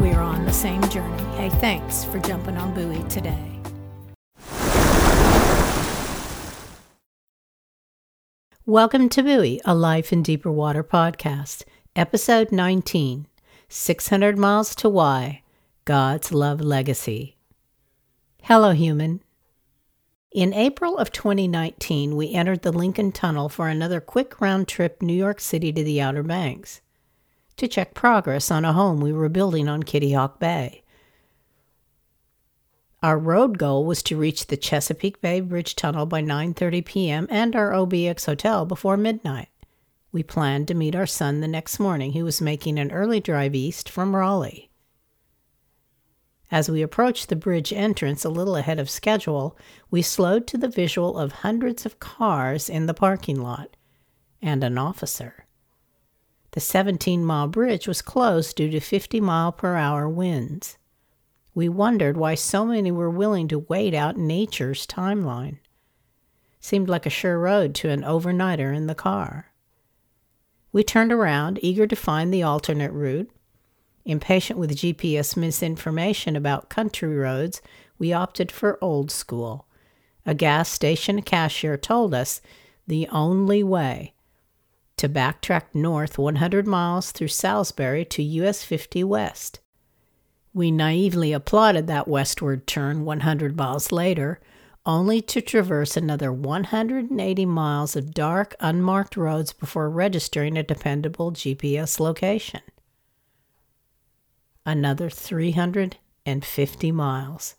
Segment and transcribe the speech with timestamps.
[0.00, 1.22] we are on the same journey.
[1.34, 3.60] Hey, thanks for jumping on Buoy today.
[8.64, 11.64] Welcome to Buoy, a Life in Deeper Water podcast,
[11.96, 13.26] episode 19
[13.70, 15.42] 600 Miles to Why
[15.84, 17.36] God's Love Legacy.
[18.42, 19.20] Hello, human.
[20.30, 25.14] In April of 2019, we entered the Lincoln Tunnel for another quick round trip New
[25.14, 26.82] York City to the Outer Banks
[27.58, 30.82] to check progress on a home we were building on Kitty Hawk Bay.
[33.02, 37.28] Our road goal was to reach the Chesapeake Bay Bridge Tunnel by 9:30 p.m.
[37.30, 39.48] and our OBX hotel before midnight.
[40.10, 43.54] We planned to meet our son the next morning, who was making an early drive
[43.54, 44.70] east from Raleigh.
[46.50, 49.56] As we approached the bridge entrance a little ahead of schedule,
[49.90, 53.76] we slowed to the visual of hundreds of cars in the parking lot
[54.40, 55.44] and an officer.
[56.52, 60.78] The 17 mile bridge was closed due to 50 mile per hour winds.
[61.54, 65.58] We wondered why so many were willing to wait out nature's timeline.
[66.60, 69.52] Seemed like a sure road to an overnighter in the car.
[70.72, 73.30] We turned around, eager to find the alternate route.
[74.04, 77.60] Impatient with GPS misinformation about country roads,
[77.98, 79.66] we opted for old school.
[80.24, 82.40] A gas station cashier told us
[82.86, 84.14] the only way
[84.98, 89.60] to backtrack north 100 miles through Salisbury to US 50 West.
[90.52, 94.40] We naively applauded that westward turn 100 miles later,
[94.84, 102.00] only to traverse another 180 miles of dark, unmarked roads before registering a dependable GPS
[102.00, 102.62] location.
[104.66, 107.54] Another 350 miles.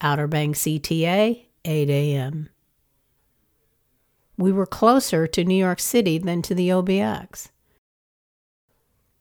[0.00, 2.48] Outer Banks ETA, 8 a.m
[4.42, 7.48] we were closer to New York City than to the OBX.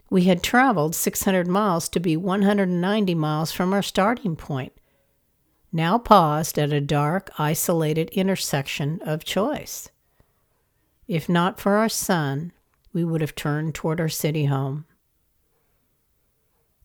[0.10, 4.74] We had traveled 600 miles to be 190 miles from our starting point,
[5.72, 9.90] now paused at a dark, isolated intersection of choice.
[11.08, 12.52] If not for our son,
[12.92, 14.86] we would have turned toward our city home.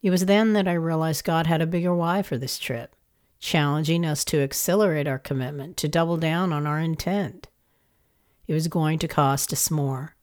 [0.02, 2.94] It was then that I realized God had a bigger why for this trip,
[3.40, 7.48] challenging us to accelerate our commitment, to double down on our intent.
[8.46, 10.14] It was going to cost us more.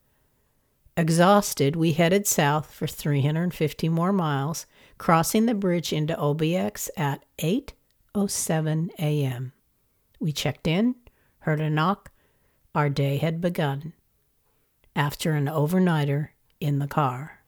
[0.96, 4.66] Exhausted, we headed south for 350 more miles,
[4.98, 9.54] crossing the bridge into OBX at 8:07 a.m.
[10.20, 10.96] We checked in,
[11.40, 12.12] heard a knock.
[12.76, 13.94] Our day had begun.
[14.96, 16.30] After an overnighter
[16.60, 17.40] in the car.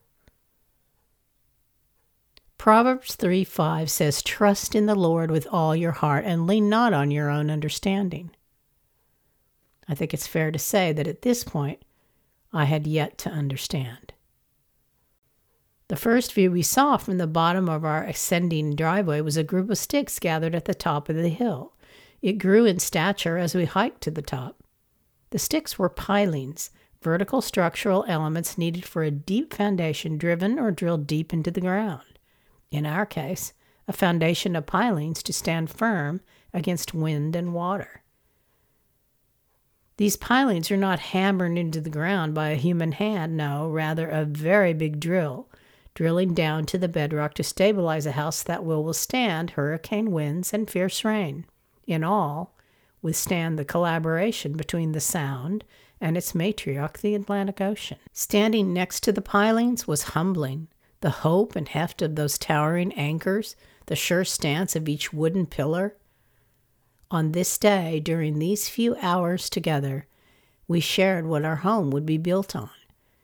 [2.57, 6.93] Proverbs 3 5 says, Trust in the Lord with all your heart and lean not
[6.93, 8.31] on your own understanding.
[9.87, 11.83] I think it's fair to say that at this point,
[12.51, 14.13] I had yet to understand.
[15.87, 19.69] The first view we saw from the bottom of our ascending driveway was a group
[19.69, 21.73] of sticks gathered at the top of the hill.
[22.21, 24.63] It grew in stature as we hiked to the top.
[25.29, 26.71] The sticks were pilings,
[27.01, 32.19] vertical structural elements needed for a deep foundation driven or drilled deep into the ground.
[32.71, 33.53] In our case,
[33.87, 36.21] a foundation of pilings to stand firm
[36.51, 38.01] against wind and water.
[39.97, 44.25] These pilings are not hammered into the ground by a human hand, no, rather a
[44.25, 45.47] very big drill,
[45.93, 50.69] drilling down to the bedrock to stabilize a house that will withstand hurricane winds and
[50.69, 51.45] fierce rain.
[51.87, 52.57] In all,
[53.01, 55.63] withstand the collaboration between the Sound
[56.01, 57.97] and its matriarch, the Atlantic Ocean.
[58.11, 60.67] Standing next to the pilings was humbling.
[60.99, 63.55] The hope and heft of those towering anchors,
[63.85, 65.95] the sure stance of each wooden pillar,
[67.11, 70.07] on this day, during these few hours together,
[70.67, 72.69] we shared what our home would be built on.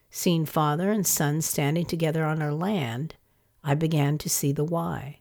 [0.10, 3.16] Seeing father and son standing together on our land,
[3.64, 5.20] I began to see the why.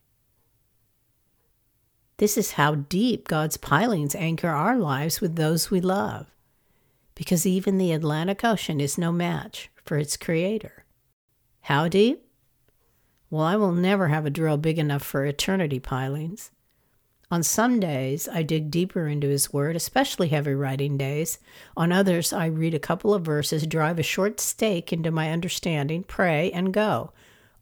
[2.19, 6.27] This is how deep God's pilings anchor our lives with those we love,
[7.15, 10.85] because even the Atlantic Ocean is no match for its creator.
[11.62, 12.27] How deep?
[13.31, 16.51] Well, I will never have a drill big enough for eternity pilings.
[17.32, 21.38] On some days, I dig deeper into His Word, especially heavy writing days.
[21.77, 26.03] On others, I read a couple of verses, drive a short stake into my understanding,
[26.03, 27.12] pray, and go.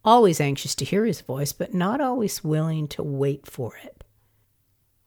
[0.04, 4.04] Always anxious to hear His voice, but not always willing to wait for it.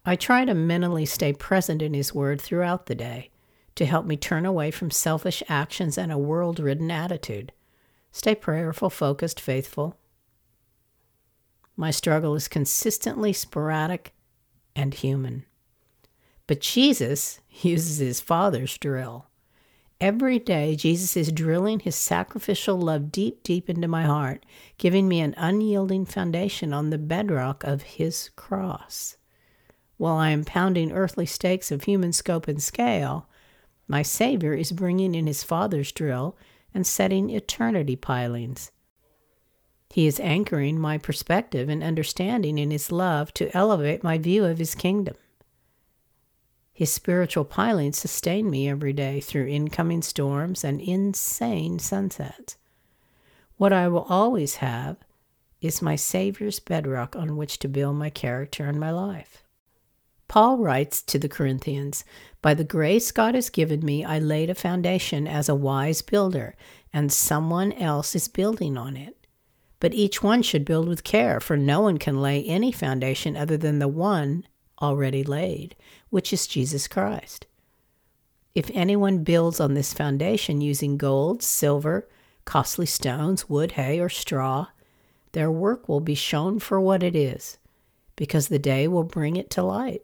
[0.05, 3.31] I try to mentally stay present in His Word throughout the day
[3.75, 7.51] to help me turn away from selfish actions and a world ridden attitude.
[8.11, 9.97] Stay prayerful, focused, faithful.
[11.75, 14.13] My struggle is consistently sporadic
[14.75, 15.45] and human.
[16.47, 19.27] But Jesus uses his Father's drill.
[20.00, 24.45] Every day, Jesus is drilling his sacrificial love deep, deep into my heart,
[24.77, 29.18] giving me an unyielding foundation on the bedrock of his cross.
[29.97, 33.29] While I am pounding earthly stakes of human scope and scale,
[33.88, 36.35] my Savior is bringing in his Father's drill
[36.74, 38.71] and setting eternity pilings.
[39.91, 44.57] He is anchoring my perspective and understanding in His love to elevate my view of
[44.57, 45.15] His kingdom.
[46.71, 52.55] His spiritual pilings sustain me every day through incoming storms and insane sunsets.
[53.57, 54.97] What I will always have
[55.61, 59.43] is my Savior's bedrock on which to build my character and my life.
[60.27, 62.05] Paul writes to the Corinthians
[62.41, 66.55] By the grace God has given me, I laid a foundation as a wise builder,
[66.93, 69.17] and someone else is building on it.
[69.81, 73.57] But each one should build with care, for no one can lay any foundation other
[73.57, 74.45] than the one
[74.81, 75.75] already laid,
[76.09, 77.47] which is Jesus Christ.
[78.53, 82.07] If anyone builds on this foundation using gold, silver,
[82.45, 84.67] costly stones, wood, hay, or straw,
[85.31, 87.57] their work will be shown for what it is,
[88.15, 90.03] because the day will bring it to light.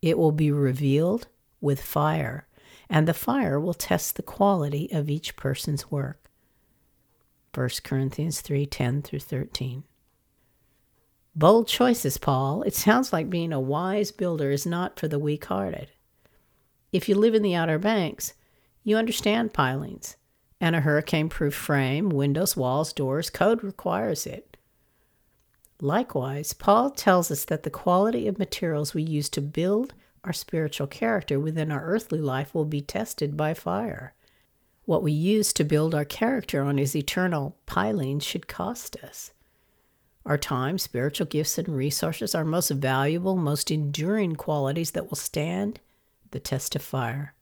[0.00, 1.26] It will be revealed
[1.60, 2.46] with fire,
[2.88, 6.19] and the fire will test the quality of each person's work.
[7.52, 9.84] 1 Corinthians 3 10 through 13.
[11.34, 12.62] Bold choices, Paul.
[12.62, 15.90] It sounds like being a wise builder is not for the weak hearted.
[16.92, 18.34] If you live in the Outer Banks,
[18.82, 20.16] you understand pilings
[20.60, 23.30] and a hurricane proof frame, windows, walls, doors.
[23.30, 24.56] Code requires it.
[25.80, 29.94] Likewise, Paul tells us that the quality of materials we use to build
[30.24, 34.14] our spiritual character within our earthly life will be tested by fire.
[34.84, 39.32] What we use to build our character on his eternal pilings should cost us.
[40.26, 45.80] Our time, spiritual gifts, and resources are most valuable, most enduring qualities that will stand
[46.30, 47.34] the test of fire.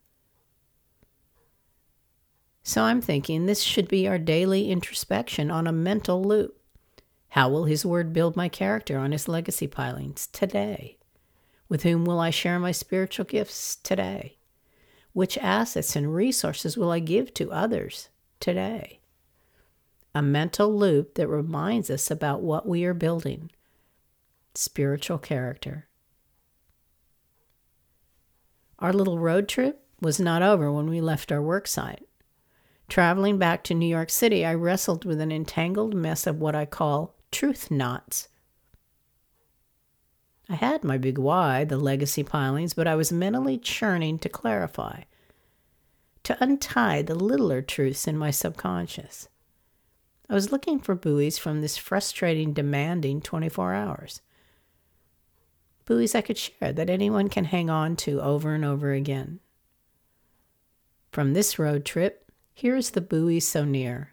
[2.63, 6.61] So I'm thinking this should be our daily introspection on a mental loop.
[7.31, 10.99] How will His Word build my character on His legacy pilings today?
[11.69, 14.38] With whom will I share my spiritual gifts today?
[15.19, 19.01] Which assets and resources will I give to others today?
[20.15, 23.51] A mental loop that reminds us about what we are building
[24.55, 25.89] spiritual character.
[28.79, 32.07] Our little road trip was not over when we left our work site.
[32.87, 36.65] Traveling back to New York City, I wrestled with an entangled mess of what I
[36.65, 38.29] call truth knots.
[40.49, 45.03] I had my big why, the legacy pilings, but I was mentally churning to clarify,
[46.29, 49.31] to untie the littler truths in my subconscious.
[50.29, 54.21] I was looking for buoys from this frustrating, demanding 24 hours.
[55.87, 59.41] Buoys I could share that anyone can hang on to over and over again.
[61.13, 64.13] From this road trip, here is the buoy so near.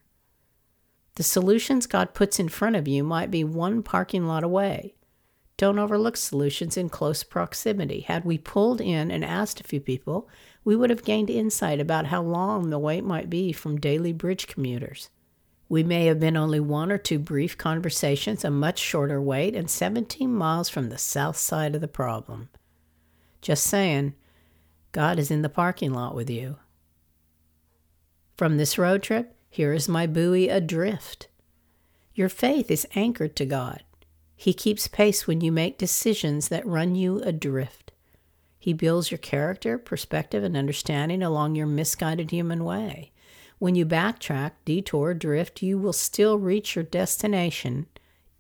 [1.16, 4.96] The solutions God puts in front of you might be one parking lot away
[5.58, 8.02] don't overlook solutions in close proximity.
[8.02, 10.28] Had we pulled in and asked a few people,
[10.66, 14.48] we would have gained insight about how long the wait might be from daily bridge
[14.48, 15.10] commuters.
[15.70, 19.70] We may have been only one or two brief conversations, a much shorter wait, and
[19.70, 22.50] 17 miles from the south side of the problem.
[23.42, 24.14] Just saying,
[24.92, 26.58] God is in the parking lot with you.
[28.38, 31.30] From this road trip, here is my buoy adrift.
[32.14, 33.84] Your faith is anchored to God.
[34.36, 37.92] He keeps pace when you make decisions that run you adrift.
[38.58, 43.12] He builds your character, perspective, and understanding along your misguided human way.
[43.60, 47.88] When you backtrack, detour, drift, you will still reach your destination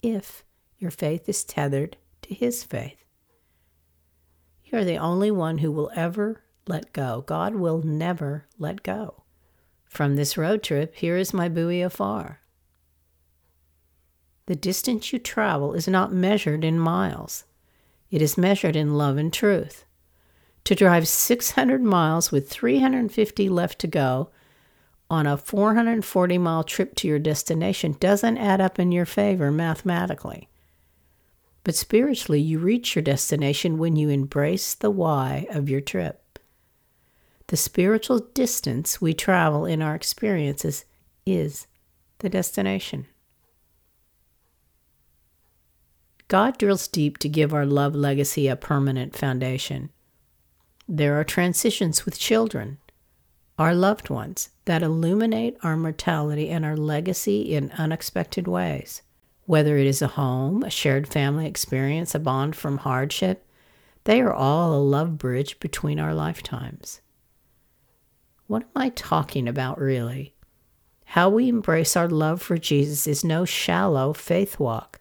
[0.01, 0.43] if
[0.77, 3.05] your faith is tethered to His faith.
[4.65, 7.23] You are the only one who will ever let go.
[7.25, 9.23] God will never let go.
[9.85, 12.41] From this road trip, here is my buoy afar.
[14.47, 17.45] The distance you travel is not measured in miles.
[18.11, 19.85] It is measured in love and truth.
[20.65, 24.29] To drive 600 miles with 350 left to go
[25.09, 30.49] on a 440 mile trip to your destination doesn't add up in your favor mathematically.
[31.63, 36.39] But spiritually, you reach your destination when you embrace the why of your trip.
[37.47, 40.85] The spiritual distance we travel in our experiences
[41.25, 41.67] is
[42.19, 43.07] the destination.
[46.27, 49.91] God drills deep to give our love legacy a permanent foundation.
[50.87, 52.79] There are transitions with children,
[53.59, 59.03] our loved ones, that illuminate our mortality and our legacy in unexpected ways.
[59.45, 63.45] Whether it is a home, a shared family experience, a bond from hardship,
[64.05, 67.01] they are all a love bridge between our lifetimes.
[68.47, 70.35] What am I talking about, really?
[71.05, 74.99] How we embrace our love for Jesus is no shallow faith walk.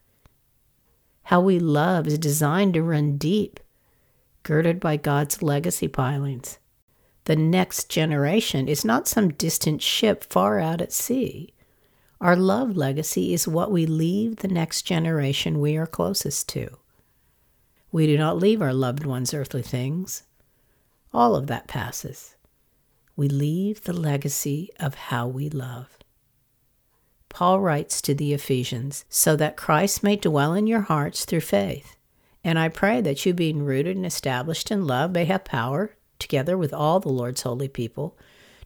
[1.25, 3.59] How we love is designed to run deep,
[4.43, 6.59] girded by God's legacy pilings.
[7.25, 11.55] The next generation is not some distant ship far out at sea.
[12.21, 16.77] Our love legacy is what we leave the next generation we are closest to.
[17.91, 20.25] We do not leave our loved ones earthly things.
[21.13, 22.37] All of that passes.
[23.17, 25.99] We leave the legacy of how we love.
[27.35, 31.97] Paul writes to the Ephesians, so that Christ may dwell in your hearts through faith.
[32.45, 36.57] And I pray that you, being rooted and established in love, may have power, together
[36.57, 38.17] with all the Lord's holy people,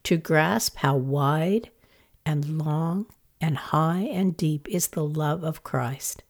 [0.02, 1.70] to grasp how wide
[2.26, 3.06] and long
[3.40, 6.22] and high and deep is the love of Christ,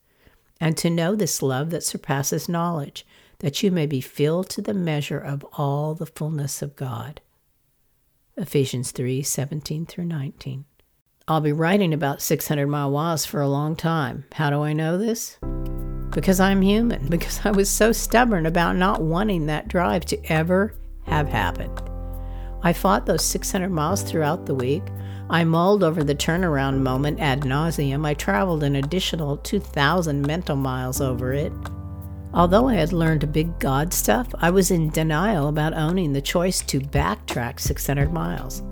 [0.61, 3.05] and to know this love that surpasses knowledge,
[3.39, 7.19] that you may be filled to the measure of all the fullness of God.
[8.37, 10.63] Ephesians 3 17 through 19.
[11.29, 14.25] I'll be writing about 600 mile for a long time.
[14.33, 15.37] How do I know this?
[16.09, 20.73] Because I'm human, because I was so stubborn about not wanting that drive to ever
[21.03, 21.79] have happened.
[22.63, 24.81] I fought those 600 miles throughout the week.
[25.29, 28.07] I mulled over the turnaround moment ad nauseum.
[28.07, 31.53] I traveled an additional 2,000 mental miles over it.
[32.33, 36.61] Although I had learned big God stuff, I was in denial about owning the choice
[36.61, 38.63] to backtrack 600 miles.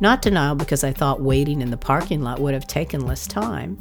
[0.00, 3.78] Not denial because I thought waiting in the parking lot would have taken less time.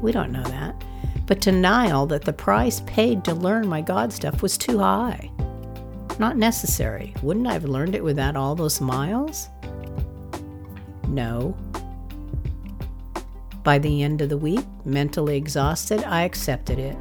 [0.00, 0.84] We don't know that.
[1.26, 5.30] But denial that the price paid to learn my God stuff was too high.
[6.18, 7.14] Not necessary.
[7.22, 9.48] Wouldn't I have learned it without all those miles?
[11.08, 11.56] No.
[13.62, 16.96] By the end of the week, mentally exhausted, I accepted it.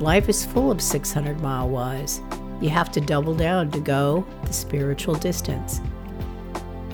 [0.00, 2.20] Life is full of 600 mile whys.
[2.60, 5.80] You have to double down to go the spiritual distance.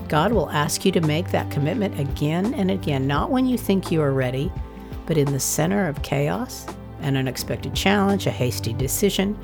[0.07, 3.91] God will ask you to make that commitment again and again, not when you think
[3.91, 4.51] you are ready,
[5.05, 6.65] but in the center of chaos,
[7.01, 9.37] an unexpected challenge, a hasty decision,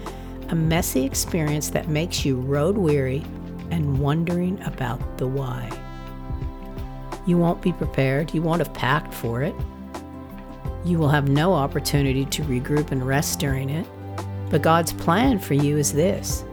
[0.49, 3.23] a messy experience that makes you road weary
[3.71, 5.69] and wondering about the why.
[7.25, 9.55] You won't be prepared, you won't have packed for it.
[10.83, 13.85] You will have no opportunity to regroup and rest during it.
[14.49, 16.43] But God's plan for you is this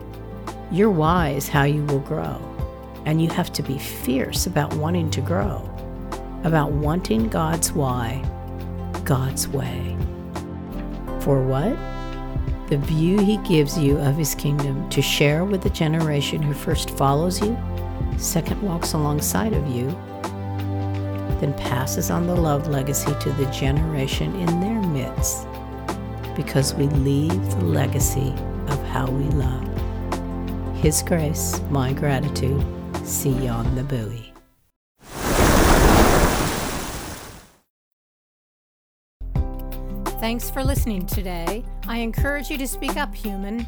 [0.70, 2.47] your why is how you will grow.
[3.08, 5.66] And you have to be fierce about wanting to grow,
[6.44, 8.22] about wanting God's why,
[9.02, 9.96] God's way.
[11.20, 11.74] For what?
[12.68, 16.90] The view He gives you of His kingdom to share with the generation who first
[16.98, 17.56] follows you,
[18.18, 19.86] second walks alongside of you,
[21.40, 25.46] then passes on the love legacy to the generation in their midst,
[26.36, 28.34] because we leave the legacy
[28.66, 29.64] of how we love.
[30.82, 32.62] His grace, my gratitude
[33.08, 34.34] See you on the buoy.
[40.20, 41.64] Thanks for listening today.
[41.86, 43.66] I encourage you to speak up, human.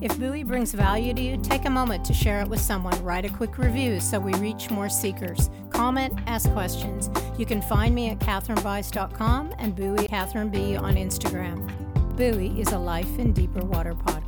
[0.00, 3.02] If Buoy brings value to you, take a moment to share it with someone.
[3.04, 5.50] Write a quick review so we reach more seekers.
[5.68, 7.10] Comment, ask questions.
[7.36, 11.68] You can find me at kathrynbise.com and Buoy Kathryn B on Instagram.
[12.16, 14.27] Buoy is a Life in Deeper Water podcast.